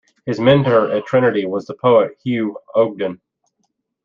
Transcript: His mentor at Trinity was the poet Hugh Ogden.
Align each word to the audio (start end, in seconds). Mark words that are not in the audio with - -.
His 0.25 0.39
mentor 0.39 0.89
at 0.93 1.05
Trinity 1.05 1.45
was 1.45 1.67
the 1.67 1.75
poet 1.75 2.13
Hugh 2.23 2.57
Ogden. 2.73 3.21